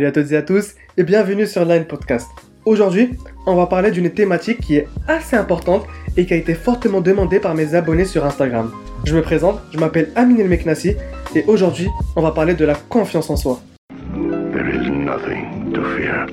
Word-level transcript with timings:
Salut 0.00 0.08
à 0.08 0.12
toutes 0.12 0.32
et 0.32 0.36
à 0.38 0.42
tous 0.42 0.76
et 0.96 1.02
bienvenue 1.02 1.46
sur 1.46 1.62
Line 1.66 1.84
Podcast. 1.84 2.26
Aujourd'hui, 2.64 3.10
on 3.44 3.54
va 3.54 3.66
parler 3.66 3.90
d'une 3.90 4.08
thématique 4.08 4.62
qui 4.62 4.76
est 4.76 4.88
assez 5.06 5.36
importante 5.36 5.84
et 6.16 6.24
qui 6.24 6.32
a 6.32 6.38
été 6.38 6.54
fortement 6.54 7.02
demandée 7.02 7.38
par 7.38 7.54
mes 7.54 7.74
abonnés 7.74 8.06
sur 8.06 8.24
Instagram. 8.24 8.72
Je 9.04 9.14
me 9.14 9.20
présente, 9.20 9.60
je 9.70 9.78
m'appelle 9.78 10.10
Amin 10.16 10.38
El 10.38 10.48
Meknassi 10.48 10.96
et 11.34 11.44
aujourd'hui, 11.48 11.88
on 12.16 12.22
va 12.22 12.30
parler 12.30 12.54
de 12.54 12.64
la 12.64 12.76
confiance 12.76 13.28
en 13.28 13.36
soi. 13.36 13.60
There 14.14 14.70
is 14.74 14.90
nothing 14.90 15.70
to 15.74 15.82
fear. 15.84 16.26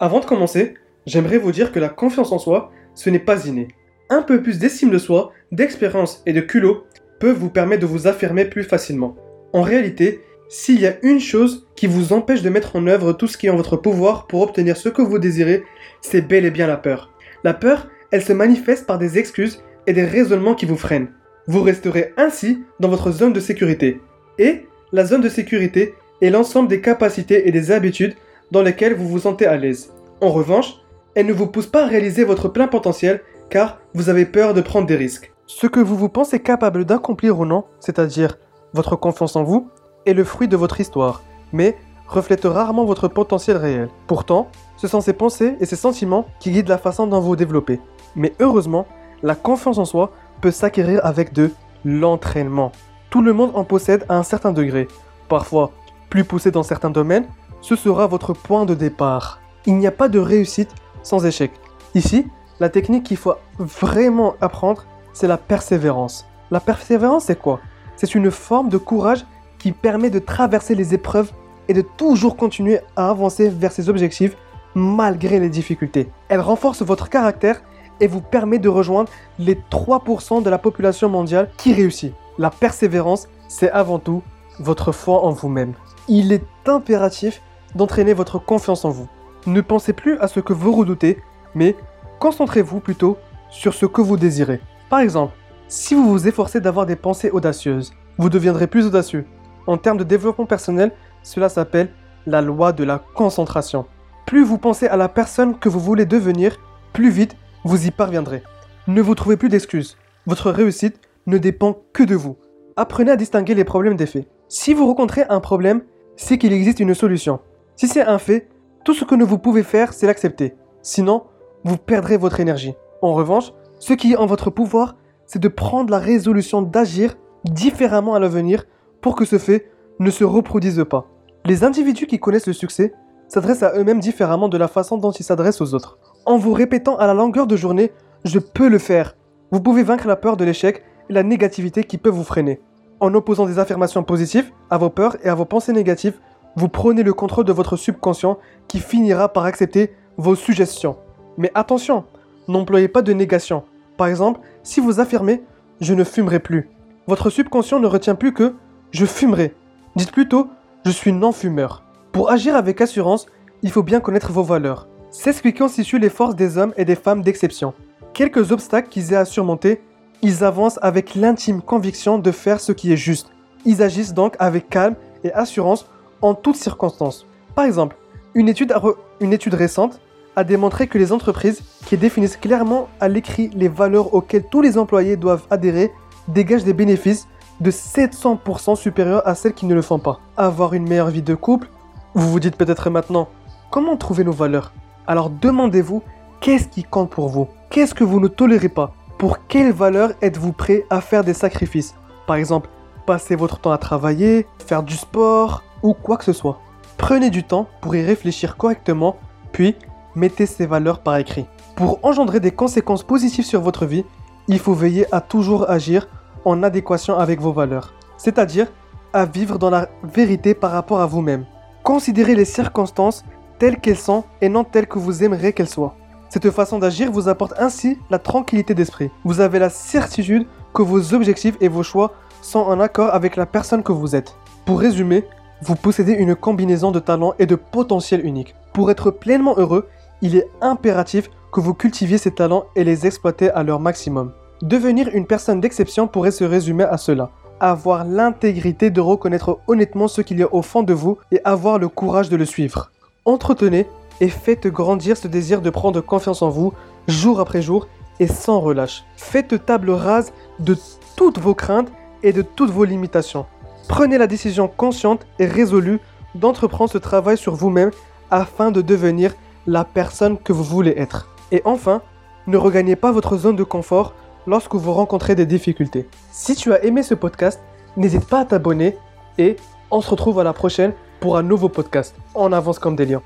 Avant 0.00 0.20
de 0.20 0.24
commencer, 0.24 0.76
j'aimerais 1.04 1.36
vous 1.36 1.52
dire 1.52 1.72
que 1.72 1.78
la 1.78 1.90
confiance 1.90 2.32
en 2.32 2.38
soi, 2.38 2.72
ce 2.94 3.10
n'est 3.10 3.18
pas 3.18 3.44
inné. 3.44 3.68
Un 4.08 4.22
peu 4.22 4.42
plus 4.42 4.58
d'estime 4.58 4.88
de 4.88 4.96
soi, 4.96 5.32
d'expérience 5.52 6.22
et 6.24 6.32
de 6.32 6.40
culot 6.40 6.84
peuvent 7.18 7.36
vous 7.36 7.50
permettre 7.50 7.82
de 7.82 7.86
vous 7.86 8.06
affirmer 8.06 8.44
plus 8.44 8.64
facilement. 8.64 9.16
En 9.52 9.62
réalité, 9.62 10.20
s'il 10.48 10.80
y 10.80 10.86
a 10.86 10.96
une 11.02 11.20
chose 11.20 11.66
qui 11.76 11.86
vous 11.86 12.12
empêche 12.12 12.42
de 12.42 12.48
mettre 12.48 12.76
en 12.76 12.86
œuvre 12.86 13.12
tout 13.12 13.26
ce 13.26 13.36
qui 13.36 13.46
est 13.46 13.50
en 13.50 13.56
votre 13.56 13.76
pouvoir 13.76 14.26
pour 14.26 14.42
obtenir 14.42 14.76
ce 14.76 14.88
que 14.88 15.02
vous 15.02 15.18
désirez, 15.18 15.62
c'est 16.00 16.26
bel 16.26 16.44
et 16.44 16.50
bien 16.50 16.66
la 16.66 16.76
peur. 16.76 17.12
La 17.44 17.54
peur, 17.54 17.88
elle 18.10 18.22
se 18.22 18.32
manifeste 18.32 18.86
par 18.86 18.98
des 18.98 19.18
excuses 19.18 19.62
et 19.86 19.92
des 19.92 20.04
raisonnements 20.04 20.54
qui 20.54 20.66
vous 20.66 20.76
freinent. 20.76 21.08
Vous 21.46 21.62
resterez 21.62 22.12
ainsi 22.16 22.62
dans 22.80 22.88
votre 22.88 23.10
zone 23.10 23.32
de 23.32 23.40
sécurité. 23.40 24.00
Et 24.38 24.66
la 24.92 25.04
zone 25.04 25.20
de 25.20 25.28
sécurité 25.28 25.94
est 26.22 26.30
l'ensemble 26.30 26.68
des 26.68 26.80
capacités 26.80 27.48
et 27.48 27.52
des 27.52 27.70
habitudes 27.70 28.14
dans 28.50 28.62
lesquelles 28.62 28.94
vous 28.94 29.08
vous 29.08 29.20
sentez 29.20 29.46
à 29.46 29.56
l'aise. 29.56 29.92
En 30.20 30.30
revanche, 30.30 30.74
elle 31.14 31.26
ne 31.26 31.32
vous 31.32 31.46
pousse 31.46 31.66
pas 31.66 31.84
à 31.84 31.88
réaliser 31.88 32.24
votre 32.24 32.48
plein 32.48 32.68
potentiel 32.68 33.20
car 33.50 33.80
vous 33.94 34.08
avez 34.08 34.24
peur 34.24 34.54
de 34.54 34.60
prendre 34.60 34.86
des 34.86 34.96
risques. 34.96 35.32
Ce 35.50 35.66
que 35.66 35.80
vous 35.80 35.96
vous 35.96 36.10
pensez 36.10 36.40
capable 36.40 36.84
d'accomplir 36.84 37.40
ou 37.40 37.46
non, 37.46 37.64
c'est-à-dire 37.80 38.36
votre 38.74 38.96
confiance 38.96 39.34
en 39.34 39.44
vous, 39.44 39.70
est 40.04 40.12
le 40.12 40.22
fruit 40.22 40.46
de 40.46 40.58
votre 40.58 40.78
histoire, 40.78 41.22
mais 41.54 41.78
reflète 42.06 42.44
rarement 42.44 42.84
votre 42.84 43.08
potentiel 43.08 43.56
réel. 43.56 43.88
Pourtant, 44.06 44.48
ce 44.76 44.86
sont 44.86 45.00
ces 45.00 45.14
pensées 45.14 45.56
et 45.58 45.64
ces 45.64 45.74
sentiments 45.74 46.26
qui 46.38 46.50
guident 46.50 46.68
la 46.68 46.76
façon 46.76 47.06
dont 47.06 47.20
vous 47.20 47.34
développez. 47.34 47.80
Mais 48.14 48.34
heureusement, 48.40 48.86
la 49.22 49.34
confiance 49.34 49.78
en 49.78 49.86
soi 49.86 50.10
peut 50.42 50.50
s'acquérir 50.50 51.00
avec 51.02 51.32
de 51.32 51.50
l'entraînement. 51.82 52.70
Tout 53.08 53.22
le 53.22 53.32
monde 53.32 53.52
en 53.54 53.64
possède 53.64 54.04
à 54.10 54.18
un 54.18 54.24
certain 54.24 54.52
degré. 54.52 54.86
Parfois, 55.30 55.72
plus 56.10 56.24
poussé 56.24 56.50
dans 56.50 56.62
certains 56.62 56.90
domaines, 56.90 57.26
ce 57.62 57.74
sera 57.74 58.06
votre 58.06 58.34
point 58.34 58.66
de 58.66 58.74
départ. 58.74 59.40
Il 59.64 59.78
n'y 59.78 59.86
a 59.86 59.92
pas 59.92 60.10
de 60.10 60.18
réussite 60.18 60.74
sans 61.02 61.24
échec. 61.24 61.52
Ici, 61.94 62.26
la 62.60 62.68
technique 62.68 63.04
qu'il 63.04 63.16
faut 63.16 63.34
vraiment 63.58 64.34
apprendre, 64.42 64.84
c'est 65.18 65.26
la 65.26 65.36
persévérance. 65.36 66.26
La 66.52 66.60
persévérance, 66.60 67.24
c'est 67.24 67.38
quoi? 67.38 67.58
C'est 67.96 68.14
une 68.14 68.30
forme 68.30 68.68
de 68.68 68.78
courage 68.78 69.26
qui 69.58 69.72
permet 69.72 70.10
de 70.10 70.20
traverser 70.20 70.76
les 70.76 70.94
épreuves 70.94 71.32
et 71.66 71.74
de 71.74 71.82
toujours 71.82 72.36
continuer 72.36 72.78
à 72.94 73.10
avancer 73.10 73.48
vers 73.48 73.72
ses 73.72 73.88
objectifs 73.88 74.36
malgré 74.76 75.40
les 75.40 75.48
difficultés. 75.48 76.08
Elle 76.28 76.40
renforce 76.40 76.82
votre 76.82 77.08
caractère 77.08 77.62
et 78.00 78.06
vous 78.06 78.20
permet 78.20 78.60
de 78.60 78.68
rejoindre 78.68 79.10
les 79.40 79.56
3% 79.56 80.40
de 80.40 80.50
la 80.50 80.58
population 80.58 81.08
mondiale 81.08 81.50
qui 81.56 81.74
réussit. 81.74 82.14
La 82.38 82.50
persévérance, 82.50 83.28
c'est 83.48 83.72
avant 83.72 83.98
tout 83.98 84.22
votre 84.60 84.92
foi 84.92 85.24
en 85.24 85.32
vous-même. 85.32 85.74
Il 86.06 86.32
est 86.32 86.46
impératif 86.66 87.42
d'entraîner 87.74 88.12
votre 88.12 88.38
confiance 88.38 88.84
en 88.84 88.90
vous. 88.90 89.08
Ne 89.46 89.62
pensez 89.62 89.92
plus 89.92 90.16
à 90.20 90.28
ce 90.28 90.38
que 90.38 90.52
vous 90.52 90.72
redoutez, 90.72 91.18
mais 91.56 91.74
concentrez-vous 92.20 92.78
plutôt 92.78 93.18
sur 93.50 93.74
ce 93.74 93.84
que 93.84 94.00
vous 94.00 94.16
désirez. 94.16 94.60
Par 94.90 95.00
exemple, 95.00 95.34
si 95.68 95.94
vous 95.94 96.08
vous 96.08 96.26
efforcez 96.26 96.60
d'avoir 96.60 96.86
des 96.86 96.96
pensées 96.96 97.30
audacieuses, 97.30 97.92
vous 98.16 98.30
deviendrez 98.30 98.66
plus 98.66 98.86
audacieux. 98.86 99.26
En 99.66 99.76
termes 99.76 99.98
de 99.98 100.04
développement 100.04 100.46
personnel, 100.46 100.92
cela 101.22 101.48
s'appelle 101.48 101.90
la 102.26 102.40
loi 102.40 102.72
de 102.72 102.84
la 102.84 102.98
concentration. 103.14 103.84
Plus 104.26 104.44
vous 104.44 104.58
pensez 104.58 104.86
à 104.86 104.96
la 104.96 105.08
personne 105.08 105.58
que 105.58 105.68
vous 105.68 105.80
voulez 105.80 106.06
devenir, 106.06 106.56
plus 106.92 107.10
vite 107.10 107.36
vous 107.64 107.86
y 107.86 107.90
parviendrez. 107.90 108.42
Ne 108.86 109.02
vous 109.02 109.14
trouvez 109.14 109.36
plus 109.36 109.50
d'excuses. 109.50 109.98
Votre 110.26 110.50
réussite 110.50 111.00
ne 111.26 111.36
dépend 111.36 111.82
que 111.92 112.02
de 112.02 112.14
vous. 112.14 112.38
Apprenez 112.76 113.10
à 113.10 113.16
distinguer 113.16 113.54
les 113.54 113.64
problèmes 113.64 113.96
des 113.96 114.06
faits. 114.06 114.26
Si 114.48 114.72
vous 114.72 114.86
rencontrez 114.86 115.24
un 115.28 115.40
problème, 115.40 115.82
c'est 116.16 116.38
qu'il 116.38 116.52
existe 116.52 116.80
une 116.80 116.94
solution. 116.94 117.40
Si 117.76 117.88
c'est 117.88 118.02
un 118.02 118.18
fait, 118.18 118.48
tout 118.84 118.94
ce 118.94 119.04
que 119.04 119.22
vous 119.22 119.38
pouvez 119.38 119.62
faire, 119.62 119.92
c'est 119.92 120.06
l'accepter. 120.06 120.54
Sinon, 120.80 121.24
vous 121.64 121.76
perdrez 121.76 122.16
votre 122.16 122.40
énergie. 122.40 122.74
En 123.02 123.12
revanche, 123.12 123.52
ce 123.78 123.92
qui 123.92 124.12
est 124.12 124.16
en 124.16 124.26
votre 124.26 124.50
pouvoir, 124.50 124.96
c'est 125.26 125.38
de 125.38 125.48
prendre 125.48 125.90
la 125.90 125.98
résolution 125.98 126.62
d'agir 126.62 127.16
différemment 127.44 128.14
à 128.14 128.18
l'avenir 128.18 128.64
pour 129.00 129.14
que 129.14 129.24
ce 129.24 129.38
fait 129.38 129.70
ne 130.00 130.10
se 130.10 130.24
reproduise 130.24 130.84
pas. 130.88 131.06
Les 131.44 131.64
individus 131.64 132.06
qui 132.06 132.18
connaissent 132.18 132.46
le 132.46 132.52
succès 132.52 132.92
s'adressent 133.28 133.62
à 133.62 133.74
eux-mêmes 133.76 134.00
différemment 134.00 134.48
de 134.48 134.58
la 134.58 134.68
façon 134.68 134.96
dont 134.96 135.12
ils 135.12 135.24
s'adressent 135.24 135.60
aux 135.60 135.74
autres. 135.74 135.98
En 136.26 136.38
vous 136.38 136.52
répétant 136.52 136.96
à 136.96 137.06
la 137.06 137.14
longueur 137.14 137.46
de 137.46 137.56
journée 137.56 137.92
Je 138.24 138.38
peux 138.38 138.68
le 138.68 138.78
faire, 138.78 139.16
vous 139.50 139.60
pouvez 139.60 139.82
vaincre 139.82 140.06
la 140.06 140.16
peur 140.16 140.36
de 140.36 140.44
l'échec 140.44 140.82
et 141.08 141.12
la 141.12 141.22
négativité 141.22 141.84
qui 141.84 141.98
peut 141.98 142.10
vous 142.10 142.24
freiner. 142.24 142.60
En 143.00 143.14
opposant 143.14 143.46
des 143.46 143.58
affirmations 143.58 144.02
positives 144.02 144.50
à 144.70 144.78
vos 144.78 144.90
peurs 144.90 145.16
et 145.24 145.28
à 145.28 145.34
vos 145.34 145.44
pensées 145.44 145.72
négatives, 145.72 146.18
vous 146.56 146.68
prenez 146.68 147.02
le 147.02 147.12
contrôle 147.12 147.44
de 147.44 147.52
votre 147.52 147.76
subconscient 147.76 148.38
qui 148.66 148.80
finira 148.80 149.32
par 149.32 149.44
accepter 149.44 149.94
vos 150.16 150.34
suggestions. 150.34 150.96
Mais 151.36 151.52
attention, 151.54 152.04
n'employez 152.48 152.88
pas 152.88 153.02
de 153.02 153.12
négation. 153.12 153.62
Par 153.98 154.06
exemple, 154.06 154.40
si 154.62 154.80
vous 154.80 155.00
affirmez 155.00 155.42
je 155.80 155.92
ne 155.92 156.04
fumerai 156.04 156.38
plus, 156.40 156.70
votre 157.06 157.30
subconscient 157.30 157.78
ne 157.78 157.86
retient 157.86 158.14
plus 158.14 158.32
que 158.32 158.54
je 158.90 159.04
fumerai. 159.04 159.54
Dites 159.96 160.12
plutôt 160.12 160.48
je 160.86 160.90
suis 160.90 161.12
non-fumeur. 161.12 161.82
Pour 162.12 162.30
agir 162.30 162.56
avec 162.56 162.80
assurance, 162.80 163.26
il 163.62 163.70
faut 163.70 163.82
bien 163.82 164.00
connaître 164.00 164.32
vos 164.32 164.42
valeurs. 164.42 164.88
C'est 165.10 165.32
ce 165.32 165.42
qui 165.42 165.52
constitue 165.52 165.98
les 165.98 166.08
forces 166.10 166.36
des 166.36 166.58
hommes 166.58 166.72
et 166.76 166.84
des 166.84 166.94
femmes 166.94 167.22
d'exception. 167.22 167.74
Quelques 168.14 168.52
obstacles 168.52 168.88
qu'ils 168.88 169.12
aient 169.12 169.16
à 169.16 169.24
surmonter, 169.24 169.82
ils 170.22 170.44
avancent 170.44 170.78
avec 170.80 171.14
l'intime 171.14 171.60
conviction 171.60 172.18
de 172.18 172.30
faire 172.30 172.60
ce 172.60 172.72
qui 172.72 172.92
est 172.92 172.96
juste. 172.96 173.30
Ils 173.64 173.82
agissent 173.82 174.14
donc 174.14 174.36
avec 174.38 174.68
calme 174.68 174.94
et 175.24 175.32
assurance 175.32 175.86
en 176.22 176.34
toutes 176.34 176.56
circonstances. 176.56 177.26
Par 177.54 177.64
exemple, 177.64 177.96
une 178.34 178.48
étude, 178.48 178.74
une 179.20 179.32
étude 179.32 179.54
récente 179.54 180.00
a 180.38 180.44
démontré 180.44 180.86
que 180.86 180.98
les 180.98 181.10
entreprises 181.10 181.62
qui 181.84 181.96
définissent 181.96 182.36
clairement 182.36 182.88
à 183.00 183.08
l'écrit 183.08 183.50
les 183.56 183.66
valeurs 183.66 184.14
auxquelles 184.14 184.46
tous 184.48 184.62
les 184.62 184.78
employés 184.78 185.16
doivent 185.16 185.48
adhérer 185.50 185.92
dégagent 186.28 186.62
des 186.62 186.74
bénéfices 186.74 187.26
de 187.60 187.72
700% 187.72 188.76
supérieurs 188.76 189.26
à 189.26 189.34
celles 189.34 189.52
qui 189.52 189.66
ne 189.66 189.74
le 189.74 189.82
font 189.82 189.98
pas. 189.98 190.20
Avoir 190.36 190.74
une 190.74 190.88
meilleure 190.88 191.10
vie 191.10 191.22
de 191.22 191.34
couple 191.34 191.68
Vous 192.14 192.30
vous 192.30 192.38
dites 192.38 192.54
peut-être 192.54 192.88
maintenant, 192.88 193.28
comment 193.72 193.96
trouver 193.96 194.22
nos 194.22 194.30
valeurs? 194.30 194.72
Alors 195.08 195.28
demandez-vous, 195.28 196.04
qu'est-ce 196.40 196.68
qui 196.68 196.84
compte 196.84 197.10
pour 197.10 197.28
vous? 197.28 197.48
Qu'est-ce 197.68 197.94
que 197.94 198.04
vous 198.04 198.20
ne 198.20 198.28
tolérez 198.28 198.68
pas? 198.68 198.92
Pour 199.18 199.44
quelles 199.48 199.72
valeurs 199.72 200.12
êtes-vous 200.22 200.52
prêt 200.52 200.86
à 200.88 201.00
faire 201.00 201.24
des 201.24 201.34
sacrifices? 201.34 201.96
Par 202.28 202.36
exemple, 202.36 202.68
passer 203.06 203.34
votre 203.34 203.58
temps 203.58 203.72
à 203.72 203.78
travailler, 203.78 204.46
faire 204.64 204.84
du 204.84 204.94
sport 204.94 205.64
ou 205.82 205.94
quoi 205.94 206.16
que 206.16 206.24
ce 206.24 206.32
soit. 206.32 206.60
Prenez 206.96 207.30
du 207.30 207.42
temps 207.42 207.66
pour 207.80 207.96
y 207.96 208.04
réfléchir 208.04 208.56
correctement, 208.56 209.16
puis 209.50 209.74
mettez 210.18 210.46
ces 210.46 210.66
valeurs 210.66 211.00
par 211.00 211.16
écrit. 211.16 211.46
Pour 211.76 212.00
engendrer 212.02 212.40
des 212.40 212.50
conséquences 212.50 213.04
positives 213.04 213.44
sur 213.44 213.60
votre 213.60 213.86
vie, 213.86 214.04
il 214.48 214.58
faut 214.58 214.74
veiller 214.74 215.06
à 215.14 215.20
toujours 215.20 215.70
agir 215.70 216.08
en 216.44 216.62
adéquation 216.62 217.18
avec 217.18 217.40
vos 217.40 217.52
valeurs, 217.52 217.94
c'est-à-dire 218.16 218.66
à 219.12 219.24
vivre 219.24 219.58
dans 219.58 219.70
la 219.70 219.88
vérité 220.02 220.54
par 220.54 220.72
rapport 220.72 221.00
à 221.00 221.06
vous-même. 221.06 221.46
Considérez 221.82 222.34
les 222.34 222.44
circonstances 222.44 223.24
telles 223.58 223.78
qu'elles 223.78 223.96
sont 223.96 224.24
et 224.40 224.48
non 224.48 224.64
telles 224.64 224.86
que 224.86 224.98
vous 224.98 225.24
aimeriez 225.24 225.52
qu'elles 225.52 225.68
soient. 225.68 225.94
Cette 226.28 226.50
façon 226.50 226.78
d'agir 226.78 227.10
vous 227.10 227.28
apporte 227.28 227.54
ainsi 227.58 227.98
la 228.10 228.18
tranquillité 228.18 228.74
d'esprit. 228.74 229.10
Vous 229.24 229.40
avez 229.40 229.58
la 229.58 229.70
certitude 229.70 230.46
que 230.74 230.82
vos 230.82 231.14
objectifs 231.14 231.56
et 231.60 231.68
vos 231.68 231.82
choix 231.82 232.12
sont 232.42 232.60
en 232.60 232.80
accord 232.80 233.14
avec 233.14 233.36
la 233.36 233.46
personne 233.46 233.82
que 233.82 233.92
vous 233.92 234.14
êtes. 234.14 234.36
Pour 234.66 234.80
résumer, 234.80 235.24
vous 235.62 235.74
possédez 235.74 236.12
une 236.12 236.36
combinaison 236.36 236.90
de 236.90 237.00
talents 237.00 237.34
et 237.38 237.46
de 237.46 237.54
potentiel 237.54 238.24
unique. 238.24 238.54
Pour 238.74 238.90
être 238.90 239.10
pleinement 239.10 239.54
heureux, 239.56 239.88
il 240.22 240.36
est 240.36 240.48
impératif 240.60 241.30
que 241.52 241.60
vous 241.60 241.74
cultiviez 241.74 242.18
ces 242.18 242.30
talents 242.30 242.66
et 242.76 242.84
les 242.84 243.06
exploitez 243.06 243.50
à 243.50 243.62
leur 243.62 243.80
maximum. 243.80 244.32
Devenir 244.62 245.08
une 245.12 245.26
personne 245.26 245.60
d'exception 245.60 246.08
pourrait 246.08 246.30
se 246.30 246.44
résumer 246.44 246.84
à 246.84 246.96
cela. 246.96 247.30
Avoir 247.60 248.04
l'intégrité 248.04 248.90
de 248.90 249.00
reconnaître 249.00 249.58
honnêtement 249.66 250.08
ce 250.08 250.20
qu'il 250.20 250.38
y 250.38 250.42
a 250.42 250.52
au 250.52 250.62
fond 250.62 250.82
de 250.82 250.92
vous 250.92 251.18
et 251.32 251.40
avoir 251.44 251.78
le 251.78 251.88
courage 251.88 252.28
de 252.28 252.36
le 252.36 252.44
suivre. 252.44 252.90
Entretenez 253.24 253.86
et 254.20 254.28
faites 254.28 254.66
grandir 254.66 255.16
ce 255.16 255.28
désir 255.28 255.60
de 255.62 255.70
prendre 255.70 256.00
confiance 256.00 256.42
en 256.42 256.50
vous 256.50 256.72
jour 257.06 257.40
après 257.40 257.62
jour 257.62 257.86
et 258.20 258.26
sans 258.26 258.60
relâche. 258.60 259.04
Faites 259.16 259.64
table 259.64 259.90
rase 259.90 260.32
de 260.58 260.76
toutes 261.16 261.38
vos 261.38 261.54
craintes 261.54 261.90
et 262.22 262.32
de 262.32 262.42
toutes 262.42 262.70
vos 262.70 262.84
limitations. 262.84 263.46
Prenez 263.88 264.18
la 264.18 264.26
décision 264.26 264.68
consciente 264.68 265.26
et 265.38 265.46
résolue 265.46 266.00
d'entreprendre 266.34 266.90
ce 266.90 266.98
travail 266.98 267.38
sur 267.38 267.54
vous-même 267.54 267.90
afin 268.30 268.70
de 268.70 268.82
devenir 268.82 269.34
la 269.68 269.84
personne 269.84 270.38
que 270.38 270.52
vous 270.52 270.64
voulez 270.64 270.94
être. 270.96 271.28
Et 271.52 271.60
enfin, 271.66 272.00
ne 272.46 272.56
regagnez 272.56 272.96
pas 272.96 273.12
votre 273.12 273.36
zone 273.36 273.54
de 273.54 273.64
confort 273.64 274.14
lorsque 274.46 274.74
vous 274.74 274.92
rencontrez 274.94 275.34
des 275.34 275.44
difficultés. 275.44 276.08
Si 276.32 276.56
tu 276.56 276.72
as 276.72 276.82
aimé 276.84 277.02
ce 277.02 277.14
podcast, 277.14 277.60
n'hésite 277.96 278.26
pas 278.26 278.40
à 278.40 278.44
t'abonner 278.46 278.96
et 279.36 279.56
on 279.90 280.00
se 280.00 280.10
retrouve 280.10 280.40
à 280.40 280.44
la 280.44 280.54
prochaine 280.54 280.94
pour 281.20 281.36
un 281.36 281.42
nouveau 281.42 281.68
podcast. 281.68 282.16
On 282.34 282.50
avance 282.52 282.78
comme 282.78 282.96
des 282.96 283.04
lions. 283.04 283.22